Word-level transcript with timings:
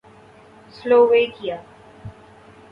Slovakia 0.75 1.57